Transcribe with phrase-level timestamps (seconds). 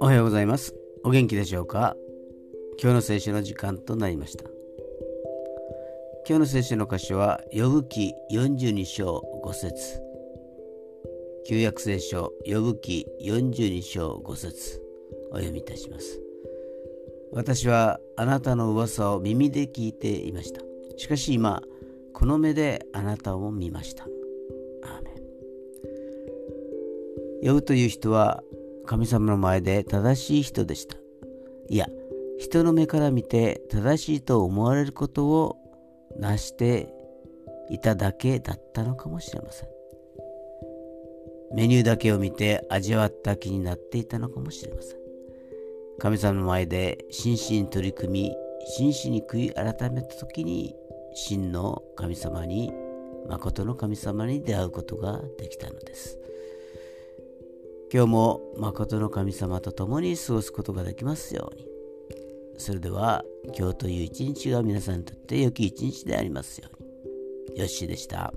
[0.00, 0.74] おはようございます。
[1.04, 1.96] お元気でしょうか？
[2.78, 4.44] 今日の聖書の時間となりました。
[6.28, 10.02] 今日の聖書の箇所は呼ぶ記42章5節。
[11.46, 14.82] 旧約聖書呼ぶ記42章5節。
[15.30, 16.20] お読みいたします。
[17.32, 20.60] 私はあなたの噂を耳で聞いていました。
[20.98, 21.62] しかし今
[22.20, 24.04] この目であなたを見ました。
[24.04, 25.10] アーメ
[27.42, 27.48] ン。
[27.48, 28.42] 呼ぶという人は
[28.84, 30.98] 神様の前で正しい人でした。
[31.70, 31.86] いや
[32.38, 35.56] 人の目から見て正しいと思われることを
[36.18, 36.92] なして
[37.70, 39.68] いただけだったのかもしれません。
[41.54, 44.98] メニューだけを見て味わった気になっていたのかもしれません。
[45.98, 48.36] 神様の前で真摯に取り組み
[48.76, 50.76] 真摯に悔い改めた時に
[51.14, 52.72] 真の神様に
[53.28, 56.18] 誠の神様に出会うことができたのです。
[57.92, 61.66] 今日も誠の神様と共に過ごすことができますように。
[62.56, 63.24] それでは
[63.58, 66.82] 今日という一日が皆さんにとって良き一日でありますよう
[67.54, 67.58] に。
[67.58, 68.32] よッしーでした。